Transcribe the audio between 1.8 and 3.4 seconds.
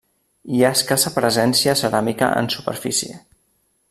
ceràmica en superfície.